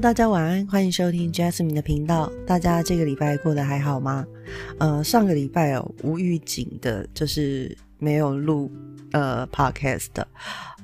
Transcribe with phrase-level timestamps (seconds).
[0.00, 2.30] 大家晚安，欢迎收听 Jasmine 的频道。
[2.46, 4.24] 大家这个礼拜过得还好吗？
[4.78, 8.70] 呃，上个礼拜哦，无预警的，就是没有录
[9.10, 10.10] 呃 Podcast。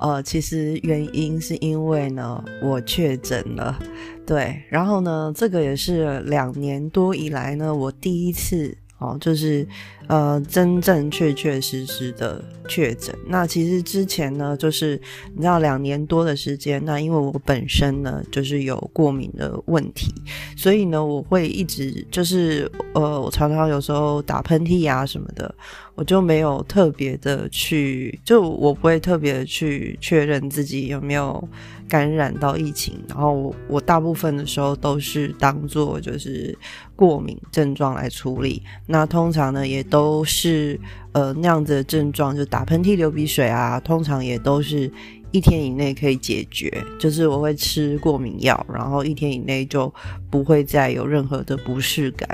[0.00, 3.79] 呃，其实原因是因为呢，我确诊了。
[4.27, 8.77] 对，然后呢，这个也是两年多以来呢，我第一次。
[9.05, 9.66] 哦，就是
[10.07, 13.15] 呃，真正确确实实的确诊。
[13.27, 14.98] 那其实之前呢，就是
[15.34, 20.12] 你知道两年多的时间，那因为我本身呢就是有过敏的问题，
[20.56, 25.55] 所以呢我会一直就是呃，我常常有时候打喷嚏啊什么的，
[25.95, 31.48] 我就没有特别的去，就我不会特别去确认自己有没有。
[31.87, 36.57] 感染到疫情，然后我大部分的时候都是当做就是
[36.97, 38.62] 过敏症状来处理。
[38.87, 40.80] 那通常呢，也都是
[41.12, 44.91] 呃那样子的症状，就打喷嚏、流鼻水啊，通常也都是
[45.31, 46.73] 一天以内可以解决。
[46.98, 49.92] 就是我会吃过敏药，然后一天以内就
[50.31, 52.27] 不会再有任何的不适感。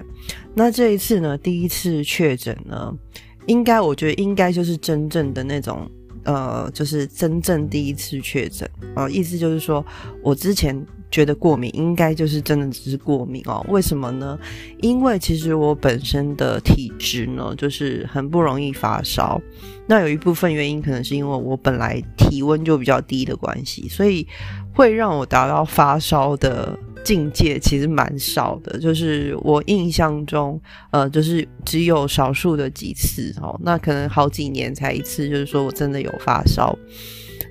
[0.55, 2.97] 那这一次呢，第一次确诊呢，
[3.47, 5.91] 应该我觉得应该就是真正的那种。
[6.25, 9.83] 呃，就是真正第一次确诊啊，意思就是说
[10.23, 10.79] 我之前
[11.11, 13.65] 觉得过敏，应该就是真的只是过敏哦。
[13.71, 14.39] 为什么呢？
[14.83, 19.41] 因为其实我本身的体质呢，就是很不容易发烧。
[19.87, 24.29] 那有一部分原因可能是因为我本来体温就比较低的关系，所以
[24.75, 26.79] 会让我达到发烧的。
[27.05, 36.77] 境界其实蛮少的，就是我印象中，呃，就是只有少数的几次哦，那可能好几年才一次，就是说我真的有发烧。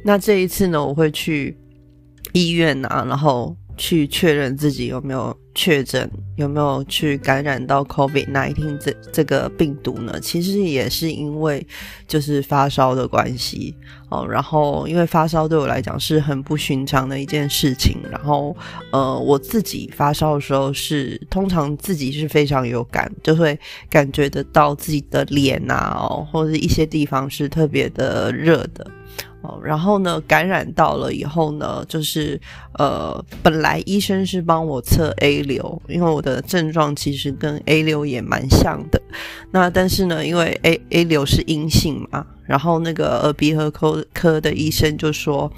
[0.03, 1.57] 那这一次呢，我会去
[2.33, 5.35] 医院啊，然后去确认自己有没有。
[5.61, 10.17] 确诊有没有去感染到 COVID nineteen 这这个病毒呢？
[10.21, 11.67] 其实也是因为
[12.07, 13.75] 就是发烧的关系
[14.07, 14.25] 哦。
[14.25, 17.97] 然后因为发烧对我来讲是很不寻常的一件事情。
[18.09, 18.55] 然后
[18.93, 28.89] 呃，我自己发烧的时候是通常自己是非常有感，就会感觉得到自己的脸啊，哦，或者一些地方是特别的热的。
[29.41, 32.39] 哦，然后呢，感染到了以后呢，就是
[32.77, 39.01] 呃，本来医生是帮我测 A 流，因为我的症状其实跟 A 流也蛮像的。
[39.51, 45.49] 那但是呢，因为 A A 流是阴性嘛，然后那个耳鼻喉科科的医生就说，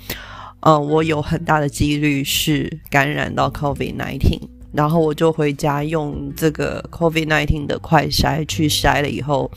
[0.60, 9.50] 呃，我有很大的几率是感染到 COVID nineteen，然后我就回家用这个 COVID nineteen 的快筛去筛了以后，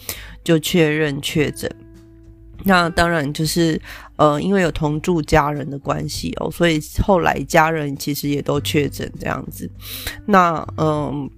[0.43, 1.71] 就确认确诊。
[2.63, 3.79] 那当然就是，
[4.17, 9.71] 呃，因为有同住家人的关系哦，所以后来家人其实也都确诊这样子。
[10.25, 11.29] 那嗯，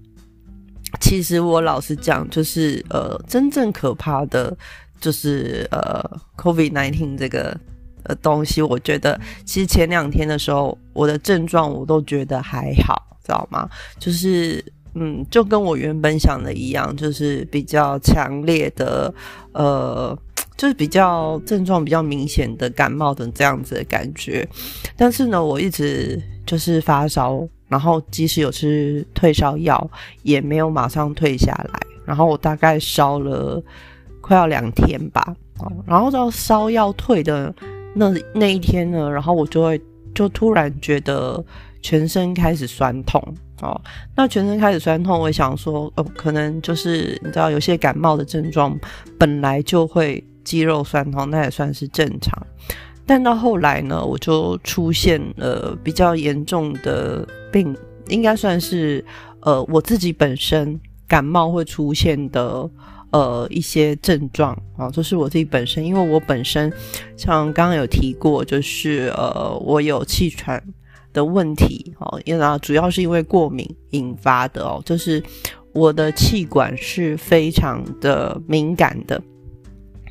[1.01, 4.57] 其实我老实讲，就是呃，真正可怕的
[5.01, 6.01] 就是呃
[6.37, 7.59] ，COVID nineteen 这个
[8.05, 13.69] 呃东西，我觉得其实前两天的时候，我的症状我都觉得还好，知道吗？
[13.99, 19.13] 就是嗯，就跟我原本想的一样，就是比较强烈的
[19.55, 20.17] 呃。
[20.57, 24.49] 就是比较症状比较明显的感冒的这样子的感觉，
[24.97, 29.91] 但是呢，我一直就是发烧，然后即使有吃退烧药，
[30.23, 31.81] 也没有马上退下来。
[32.07, 33.63] 然后我大概烧了
[34.23, 35.37] 快要两天吧，
[35.85, 37.55] 然后到烧要退的
[37.95, 39.79] 那那一天呢，然后我就会
[40.15, 41.45] 就突然觉得
[41.83, 43.23] 全身开始酸痛
[43.61, 43.79] 哦。
[44.15, 48.75] 那全身开始酸痛，我想说，哦，可能就是你知道，有些感冒的症状
[49.19, 50.25] 本来就会。
[50.47, 52.33] 肌肉酸痛那也算是正常，
[53.05, 57.77] 但到后来呢，我就出现了比较严重的病，
[58.09, 59.05] 应该算是
[59.41, 62.71] 呃我自己本身感冒会出现的
[63.11, 66.73] 呃一些症状啊，就是我自己本身，因为我本身
[67.17, 70.63] 像刚刚有提过，就是呃我有气喘
[71.13, 75.21] 的问题哦，因为主要是因为过敏引发的哦，就是
[75.73, 79.21] 我的气管是非常的敏感的。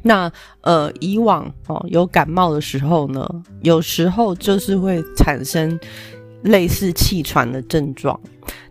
[0.07, 0.31] 那
[0.61, 3.27] 呃，以往哦有感冒的时候呢，
[3.63, 5.79] 有时候就是会产生
[6.43, 8.19] 类似气喘的症状，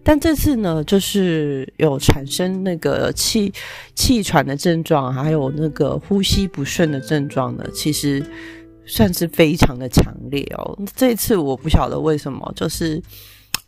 [0.04, 3.52] 但这次呢，就是有产生那个气
[3.96, 8.24] 气喘的症状，还有那个呼吸不顺的症状呢，其实
[8.86, 10.78] 算是非常的强烈哦。
[10.94, 13.02] 这次我不晓得为什么，就是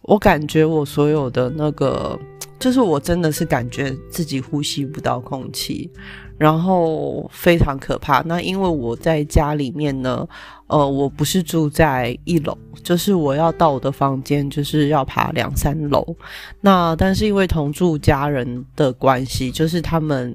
[0.02, 2.16] 我感觉我所有的那个，
[2.60, 5.90] 就是我真的是感觉自己呼吸不到空气。
[6.38, 8.20] 然后非常可怕。
[8.22, 10.26] 那因为我在家里面呢，
[10.66, 16.04] 呃，我不是住在一楼，就是我要到我的房间，就是要爬两三楼。
[16.60, 20.34] 那但是因为同住家人的关系，就是他们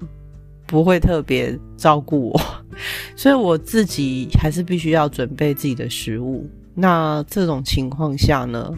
[0.65, 2.42] 不会特别照顾我，
[3.15, 6.50] 所以我自己还是必须要准备自己的食物。
[6.74, 8.74] 那这种情况下呢，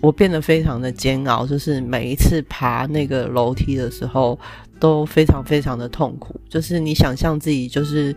[0.00, 4.38] 我变得非常的煎熬，就是每一次爬那个楼梯的时候
[4.78, 6.40] 都非常非常的痛苦。
[6.48, 8.14] 就是你想象自己就是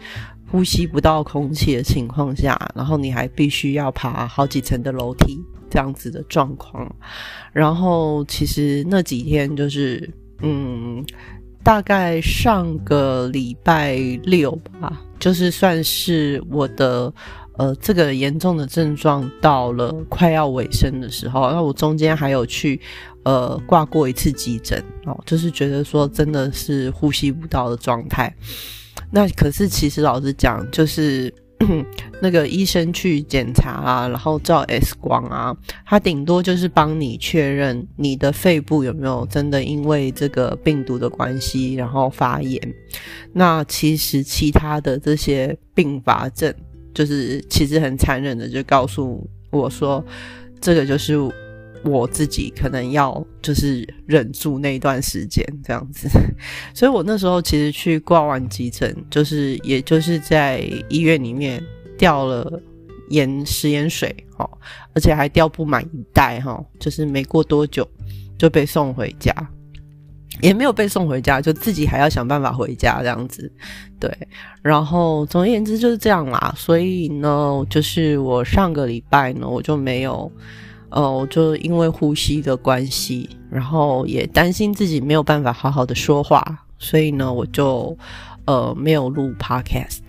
[0.51, 5.38] 呼吸不到空气的情况下，然后你还必须要爬好几层的楼梯
[5.69, 6.89] 这样子的状况。
[7.54, 10.09] 然后其实那几天就是
[10.42, 11.06] 嗯。
[11.63, 17.13] 大概上个礼拜六吧，就是算是我的
[17.57, 22.80] 呃这个严重的症状到了快要尾声的时候，那我中间还有去
[23.27, 28.33] 呃挂过一次急诊哦，就是觉得说真的是呼吸不到的状态。
[29.12, 31.33] 那可是其实老实讲，就是。
[32.21, 35.57] 那个医生去检查啊，然后照 X 光啊，
[35.88, 42.62] 他顶多就是帮你确认你的肺部有没有真的因为这个病毒的关系然后发炎。
[43.33, 46.53] 那其实其他的这些并发症，
[46.94, 50.06] 就是其实很残忍的，就告诉我说，
[50.62, 51.15] 这个就是。
[51.83, 56.09] 我自己可能要就是忍住那一段时间这样子，
[56.74, 60.59] 所以我那时候其实去挂完急诊，就是也就是在
[60.89, 61.63] 医院里面
[61.97, 62.62] 掉了
[63.09, 64.50] 盐食盐水哈，
[64.94, 67.88] 而且还掉不满一袋哈，就是没过多久
[68.38, 69.33] 就被送回家，
[70.41, 73.51] 也没有被送回家，就自己还要想办法回家这样子，
[74.00, 74.12] 对，
[74.62, 80.31] 然后总而言之就是这样啦，所以呢，就是我上个礼拜呢，我就没有。
[80.89, 86.41] 呃，我就因为呼吸的关系，然后也担心自己没有办法好好的说话，
[86.79, 87.97] 所以呢，我就
[88.45, 89.99] 呃没有录 podcast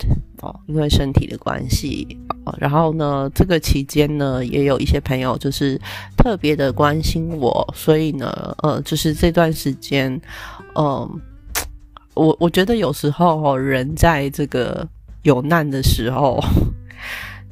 [0.41, 2.17] 哦，因为身体的关系。
[2.57, 5.79] 然后呢，这个期间呢，也有一些朋友就是
[6.17, 10.19] 特别的关心我，所以呢，呃，就是这段时间，
[10.75, 11.21] 嗯，
[12.13, 14.87] 我我觉得有时候人在这个
[15.23, 16.41] 有难的时候。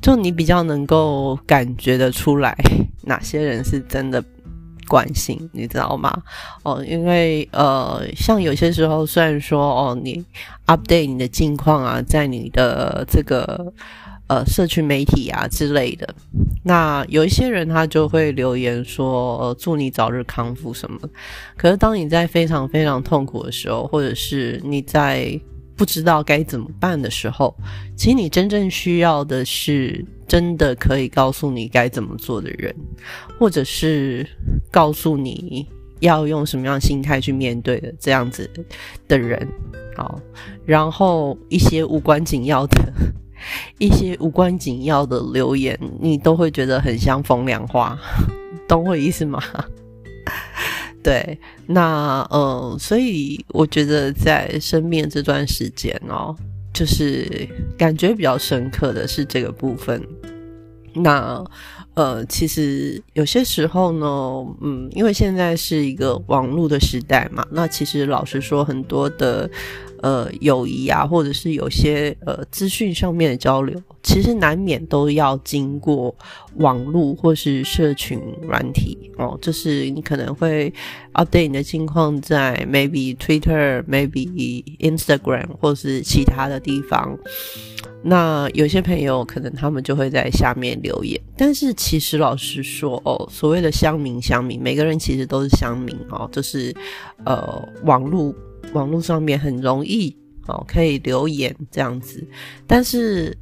[0.02, 2.56] 就你比较能够感觉得出来，
[3.04, 4.24] 哪些人是真的
[4.88, 6.24] 关心，你知道吗？
[6.64, 10.24] 哦，因为呃，像有些时候，虽然说哦，你
[10.68, 13.74] update 你的近况啊，在你的这个
[14.28, 16.08] 呃社区媒体啊之类的，
[16.64, 21.00] 那有一些人他就会留言说祝你早日康复什么。
[21.58, 25.38] 可是当你在非常非常痛苦的时候，或者是你在
[25.78, 27.56] 不知道该怎么办的时候，
[27.96, 32.76] 其实你真正需要的是真的可以告诉你该怎么做的人，
[33.40, 34.28] 或者是
[34.72, 35.68] 告诉你
[36.00, 38.50] 要用什么样心态去面对的这样子
[39.08, 39.48] 的人。
[39.96, 40.20] 好，
[40.66, 42.94] 然后一些无关紧要的、
[43.80, 47.98] 一些无关紧要的留言，你都会觉得很像风凉话，
[48.68, 49.42] 懂我意思吗？
[51.08, 56.36] 对，那嗯，所以我觉得在生病这段时间哦，
[56.74, 60.06] 就是感觉比较深刻的是这个部分。
[60.94, 61.42] 那
[61.94, 64.06] 呃，其实有些时候呢，
[64.60, 69.50] 嗯，因为现在是一个网络的时代嘛，那其实老实说，很多的。
[70.02, 76.16] 呃，友谊啊，或者是有些呃资讯上面的交流，其实难免都要经过
[76.58, 79.38] 网络或是社群软体哦。
[79.42, 80.72] 就是你可能会
[81.14, 87.18] update 你的近况在 maybe Twitter、maybe Instagram 或是其他的地方。
[88.04, 96.74] 那有些朋友可能他们就会在下面留言，但是其实老实说哦，所谓的乡民乡民，每个人其实都是乡民哦，就是
[97.26, 98.34] 呃网络。
[98.74, 100.16] 网络上面很容易
[100.48, 102.26] 哦，可以留言这样子，
[102.66, 103.36] 但是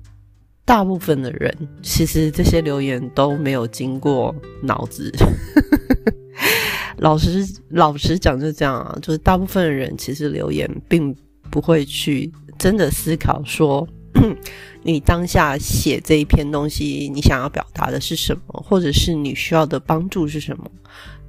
[0.63, 5.11] 大部分的人其实这些留言都没有经过脑子。
[6.97, 11.15] 老实老实讲，就这样啊，就是大部分的人其实留言并
[11.51, 13.85] 不会去真的思考说，
[14.81, 20.71] 你当下写这一篇东西，你想要表达的是什么，或者是你需要的帮助是什么？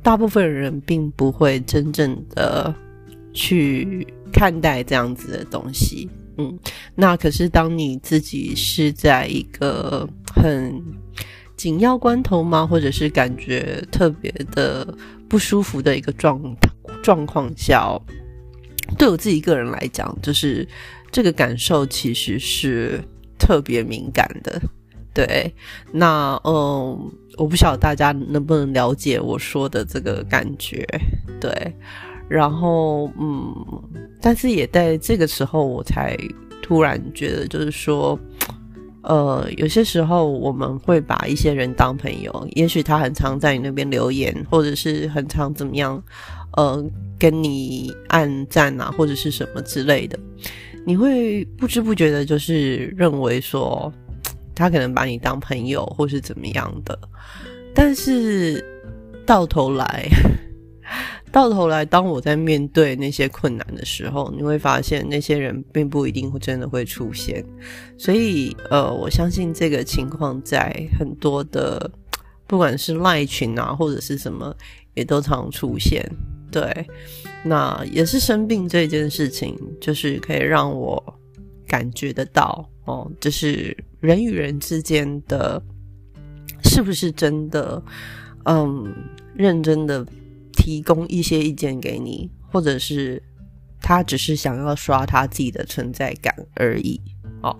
[0.03, 2.73] 大部分人并不会真正的。
[3.37, 6.59] 去看待这样子的东西，嗯，
[6.95, 10.83] 那可是当你自己是在一个很
[11.55, 12.67] 紧要关头吗？
[12.67, 14.97] 或者是感觉特别的
[15.29, 16.41] 不舒服的一个状
[17.03, 17.95] 状况下，
[18.97, 20.67] 对我自己个人来讲，就是
[21.13, 22.99] 这个感受其实是
[23.39, 24.59] 特别敏感的。
[25.13, 25.55] 对，
[25.93, 30.87] 那嗯，我不晓得大家能不能了解我说的这个感觉，
[31.39, 31.51] 对。
[32.29, 33.55] 然后，嗯，
[34.21, 36.17] 但是也在这个时候，我才
[36.63, 38.19] 突然觉得，就是说，
[39.03, 46.03] 呃，有些时候我们会把一些人当朋友，也许他很常在你那边留言，或者是很常怎么样，
[46.57, 46.85] 呃，
[47.19, 50.19] 跟你暗赞啊，或者是什么之类的，
[50.85, 53.93] 你会不知不觉的，就是认为说，
[54.55, 56.99] 他可能把你当朋友，或是怎么样的，
[57.75, 58.65] 但是。
[59.27, 60.09] 到头来，
[61.37, 67.45] 到头来，当我在面对那些困难的时候，你会发现那些人并不一定会真的会出现。
[67.99, 71.91] 所以，呃，我相信这个情况在很多的，
[72.47, 74.57] 不管是赖群啊，或者是什么，
[74.95, 76.03] 也都常出现。
[76.51, 76.87] 对，
[77.45, 81.21] 那也是生病这件事情，就是可以让我
[81.69, 85.63] 感觉得到哦，就是人与人之间的，
[86.65, 87.83] 是不是真的，
[88.47, 88.91] 嗯，
[89.35, 90.03] 认真的
[90.57, 93.23] 提供一些意见给你，或者是
[93.81, 97.01] 他只是想要刷他自己的存在感而已。
[97.43, 97.55] 哦，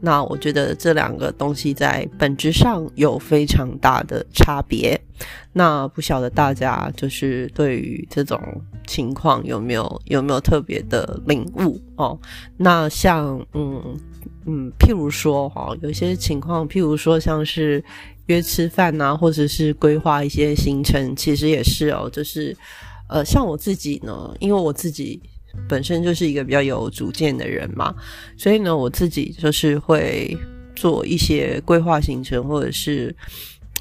[0.00, 5.00] 那我觉得这两个东西在本质上有非常大的差别。
[5.52, 8.40] 那不晓得大家就是对于这种
[8.86, 12.18] 情况有没有有没有特别的领悟哦？
[12.56, 13.96] 那像嗯
[14.44, 17.82] 嗯，譬如说哈，有些情况，譬如说像是
[18.26, 22.56] 约吃饭呐，或者是规划一些行程，其实也是哦，就是
[23.08, 25.20] 呃，像我自己呢，因为我自己。
[25.68, 27.94] 本身就是一个比较有主见的人嘛，
[28.38, 30.34] 所以呢，我自己就是会
[30.74, 33.14] 做一些规划行程，或者是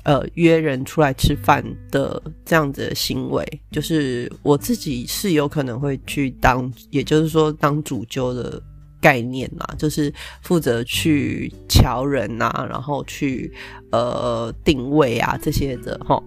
[0.03, 3.41] 呃约人出来吃饭的这样子的行为。
[3.71, 8.61] 就是我自己是有可能会去当，也就是说当主揪的
[9.01, 13.51] 概念嘛，就是负责去瞧人呐，然后去
[13.91, 16.23] 呃定位啊这些的哈。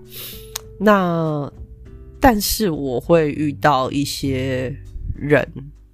[0.78, 1.50] 那
[2.20, 4.76] 但是我会遇到一些。
[5.16, 5.48] 人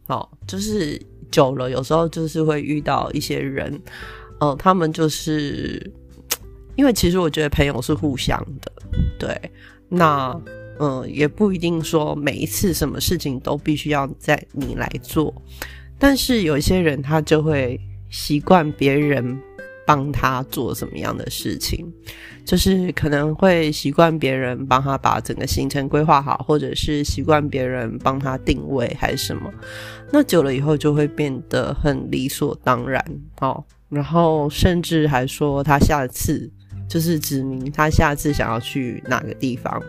[0.07, 0.99] 哦，就是
[1.31, 3.79] 久了，有时候就是会遇到一些人，
[4.41, 5.93] 哦，他们就是
[6.75, 8.73] 因为其实我觉得朋友是互相的，
[9.19, 9.39] 对，
[9.91, 10.35] 那
[10.79, 15.33] 嗯，也不一定说每一次什么事情都必须要在你来做，
[16.01, 17.79] 但是有一些人他就会
[18.09, 19.39] 习惯别人
[19.87, 21.87] 帮他做什么样的事情。
[22.43, 29.53] 就是可能会习惯别人帮他把整个行程规划好，或者是习惯别人帮他定位还是什么，
[30.11, 33.05] 那久了以后就会变得很理所当然
[33.41, 33.63] 哦。
[33.89, 36.51] 然后甚至还说他下次
[36.89, 39.81] 就是指明他下次想要去哪个地方，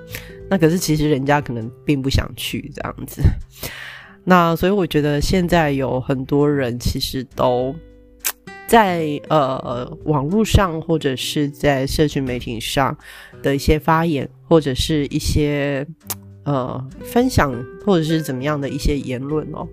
[0.50, 3.24] 那可是其实人家可能并不想去这样子。
[4.24, 7.76] 那所以我觉得现在有很多人其实都。
[8.68, 12.98] 在呃网络上或者是在社群媒体上
[13.44, 15.86] 的一些发言，或者是一些
[16.46, 17.54] 呃分享，
[17.86, 19.68] 或者是怎么样的一些言论哦，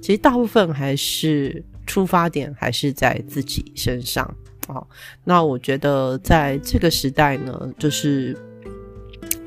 [0.00, 4.24] 其实大部分还是出发点还是在自己身上
[4.68, 4.86] 哦。
[5.24, 8.38] 那我觉得在这个时代呢，就是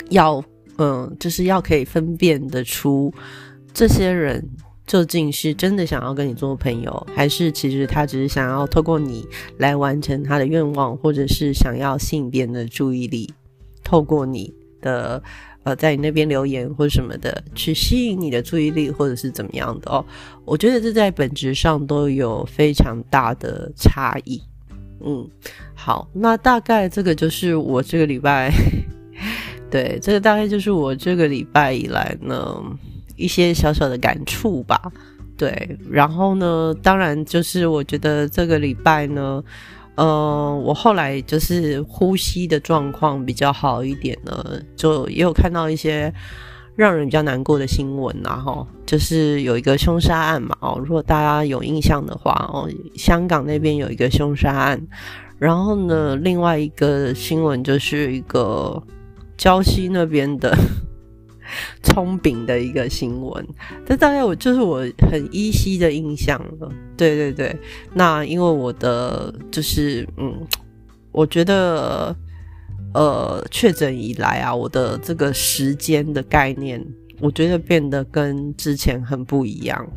[0.09, 0.43] 要
[0.77, 3.13] 嗯，就是要可以分辨得出
[3.73, 4.47] 这些人。
[4.89, 9.23] 究竟是真的想要跟你做朋友，还是其实他只是想要透过你
[9.59, 13.31] 来完成他的愿望，或者是想要吸引别人的注意力，
[13.83, 15.21] 透过你的
[15.61, 20.03] 呃在你那边留言或什么的去吸引你的注意力，或者是怎么样的哦？
[20.43, 24.41] 我觉得这在本质上都有非常大的差异。
[25.05, 25.29] 嗯，
[25.75, 28.51] 好，那大概这个就是我这个礼拜，
[29.69, 32.59] 对，这个大概就是我这个礼拜以来呢。
[33.19, 34.81] 一些小小的感触吧，
[35.37, 39.43] 对，然后呢，当然就是我觉得这个礼拜呢，
[39.95, 44.33] 呃，我后来就是呼吸的状况比较好一点呢，
[44.75, 46.11] 就也有看到一些
[46.77, 54.81] 让人比较难过的新闻啊，哈，就是有一个凶杀案嘛，哦，如果大家有印象的话，哦，香港那边有一个凶杀案，
[55.37, 58.81] 然后呢，另外一个新闻就是一个
[59.37, 60.57] 胶西那边的。
[61.83, 63.45] 葱饼的一个新闻，
[63.85, 64.79] 这大概我就是我
[65.11, 66.71] 很依稀的印象了。
[66.97, 67.55] 对对对，
[67.93, 70.45] 那因为我的就是嗯，
[71.11, 72.15] 我觉得
[72.93, 76.85] 呃确诊以来啊，我的这个时间的概念，
[77.21, 79.87] 我觉得变得跟之前很不一样。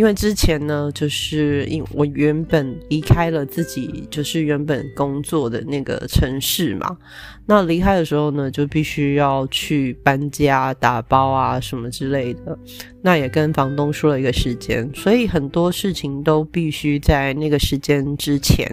[0.00, 6.96] 因为之前呢，就是因我原本离开了自己就是原本工作的那个城市嘛，
[7.44, 12.58] 那离开的时候呢，就必须要去搬家、打包啊什么之类的，
[13.02, 18.66] 那也跟房东说了一个时间，所以很多事情都必须在那个时间之前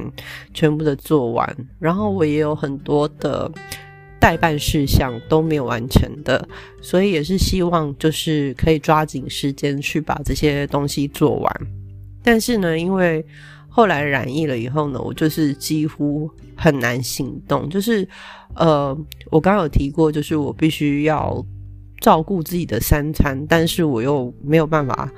[0.53, 3.51] 全部的做完，然后我也有很多的。
[4.19, 6.47] 代办事项都没有完成的，
[6.81, 11.67] 所以也是希望就是可以抓紧时间去把这些东西做完。
[12.23, 13.25] 但是呢，因为
[13.69, 17.69] 后来染疫了以后呢，我就是几乎很难行动。
[17.69, 18.07] 就是
[18.55, 18.97] 呃，
[19.29, 21.45] 我刚刚有提过，就是我必须要
[22.01, 25.09] 照顾自己的三餐，但是我又没有办法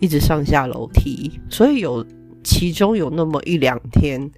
[0.00, 2.04] 一直上下楼梯，所以有
[2.42, 4.30] 其中有那么一两天。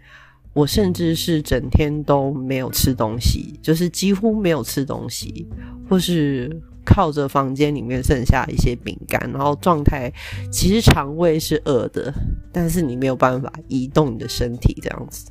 [0.55, 5.47] 我甚至是整天都没有吃东西，就是几乎没有吃东西，
[5.89, 6.51] 或是
[6.85, 10.13] 靠着房间里面剩下一些饼干，然后状态
[10.51, 12.13] 其实肠胃是饿的，
[12.53, 15.31] 但是你没有办法移动你的身体，这样子，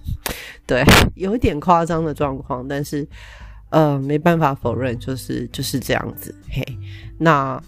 [0.66, 0.84] 对，
[1.16, 3.08] 有一点夸张的状况，但是
[3.70, 6.66] 呃没办法否认，就是就是这样子，嘿，
[7.20, 7.62] 那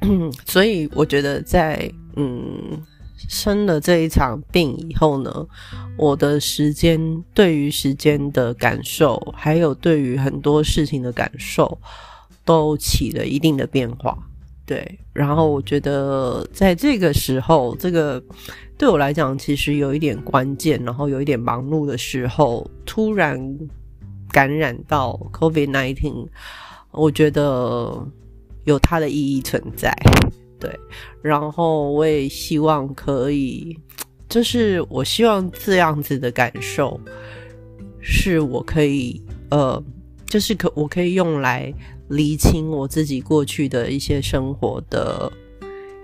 [0.46, 2.80] 所以我觉得在嗯。
[3.28, 5.46] 生了这一场病以后呢，
[5.96, 11.78] 我的时间对于时间的感受，还有对于很多事情的感受，
[12.44, 14.16] 都起了一定的变化。
[14.66, 18.22] 对，然后我觉得在这个时候，这个
[18.78, 23.58] 对我来讲其实有一点关键，然后有一点忙碌的时候，突然
[24.30, 26.28] 感染到 COVID nineteen，
[26.92, 28.06] 我觉得
[28.64, 29.92] 有它的意义存在。
[30.60, 30.78] 对，
[31.22, 33.76] 然后我也希望可以，
[34.28, 37.00] 就是我希望这样子的感受，
[38.00, 39.82] 是我可以呃，
[40.26, 41.72] 就是可我可以用来
[42.10, 45.32] 厘清我自己过去的一些生活的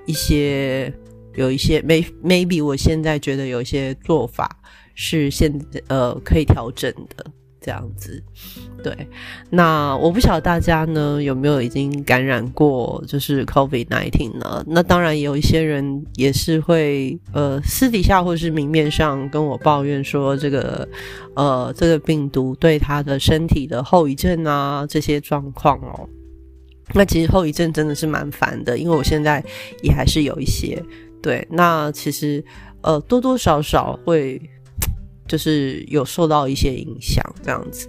[0.07, 0.93] 一些
[1.35, 4.59] 有一些 may maybe 我现在觉得有一些做法
[4.95, 5.53] 是现
[5.89, 7.27] 呃可以调整的。
[7.67, 8.23] 这样子，
[8.81, 8.97] 对，
[9.51, 14.63] 那我不晓得大家呢有没有已经感染过，就是 COVID nineteen 呢？
[14.69, 20.89] 那当然有一些人也是会呃私底下或是明面上跟我抱怨说，这个
[21.35, 26.09] 呃这个病毒对他的身体的后遗症啊这些状况哦。
[26.95, 29.45] 那其实后遗症真的是蛮烦的，因为我现在
[29.83, 30.81] 也还是有一些。
[31.21, 32.45] 对，那其实
[32.83, 34.41] 呃多多少少会。
[35.27, 37.89] 就是有受到一些影响，这样子，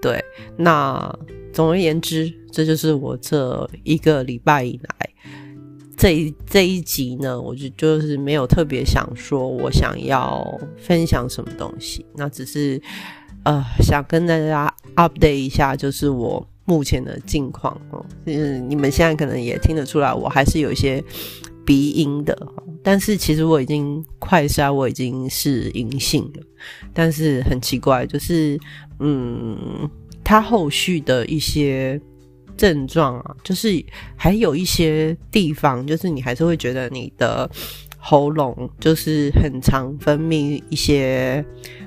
[0.00, 0.22] 对。
[0.56, 1.12] 那
[1.52, 5.10] 总而言之，这就是我这一个礼拜以来，
[5.96, 12.80] 这一这一集呢，我就就是没有特别想说我想要分享什么东西，那只是
[13.44, 18.04] 呃想跟大家 update 一下，就是我目前的近况哦。
[18.26, 21.02] 嗯，你们现在可能也听得出来，我还是有一些
[21.66, 22.36] 鼻音的。
[22.82, 26.42] 但是其实我已经快筛，我已经是阴性了。
[26.94, 28.58] 但是很奇怪，就是
[29.00, 29.88] 嗯，
[30.24, 32.00] 它后续的一些
[32.56, 33.84] 症状啊，就是
[34.16, 37.50] 还有一些地方，就是你还是会觉得你的
[37.98, 41.44] 喉咙就是很常分泌一些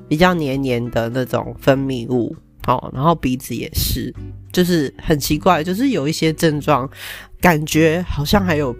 [0.07, 2.35] 比较黏黏的那种分泌物，
[2.67, 4.13] 哦，然后鼻子也是，
[4.51, 6.87] 就是很奇怪，就是有一些症状，
[7.41, 8.75] 感觉好像还有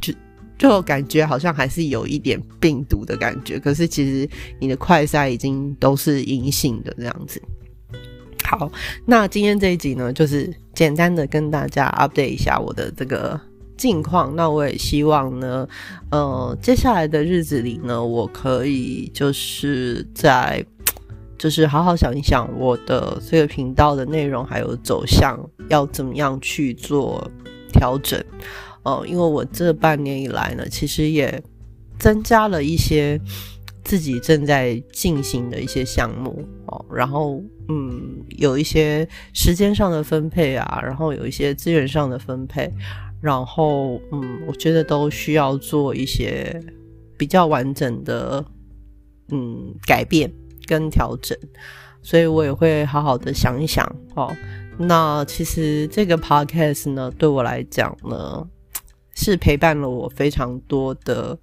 [0.00, 0.14] 就。
[0.60, 7.40] 就感觉好像还是有一点病毒的感觉，可是其实你的快筛已经都是阴性的这样子。
[8.44, 8.70] 好，
[9.06, 13.40] 那今天这一集呢，就是简单的跟大家 update 一下我的这个
[13.78, 14.36] 近况。
[14.36, 15.66] 那我也希望呢，
[16.10, 20.62] 呃，接下来的日子里呢，我可以就是在
[21.38, 27.26] 就是好好想一想我的这个频道的内容还有走向要怎么样去做
[27.72, 28.22] 调整。
[28.82, 31.42] 哦，因为我这半年以来呢，其实也
[31.98, 33.20] 增加了一些
[33.84, 42.72] 自己正在进行的一些项目哦，然后嗯，有一些时间上的分配啊，然后有一些资源上的分配，
[43.20, 46.58] 然后嗯，我觉得都需要做一些
[47.18, 48.42] 比较完整的
[49.30, 50.32] 嗯改变
[50.66, 51.36] 跟调整，
[52.00, 54.34] 所以我也会好好的想一想哦。
[54.78, 58.48] 那其实这个 podcast 呢，对我来讲呢。
[59.22, 61.38] 是陪伴了我非常多的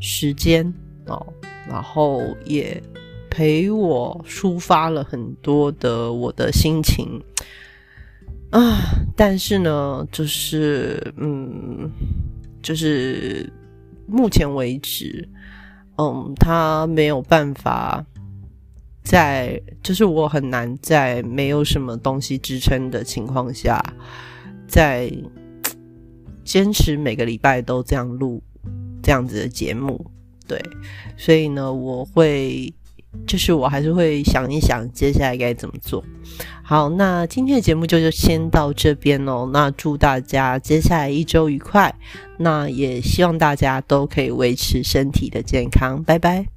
[0.00, 0.66] 时间
[1.06, 1.24] 哦，
[1.68, 2.82] 然后也
[3.30, 7.22] 陪我抒发了很多的我的心情
[8.50, 8.80] 啊，
[9.16, 11.88] 但是呢，就是嗯，
[12.60, 13.48] 就是
[14.08, 15.28] 目前为止，
[15.96, 18.04] 嗯，他没有办法
[19.04, 23.80] 在，就是我很难在没有什么东西支撑的情况下，
[24.66, 25.08] 在。
[26.44, 28.42] 坚持每个礼拜都这样录
[29.02, 30.04] 这样子的节目，
[30.46, 30.60] 对，
[31.16, 32.72] 所以呢，我会
[33.26, 36.04] 就是我还是会想一想接下来该怎么做。
[36.62, 39.48] 好，那今天的节目就就先到这边哦。
[39.52, 41.94] 那祝大家接下来一周愉快，
[42.38, 46.53] 那也希望大家都可以维持身体的健康，拜拜。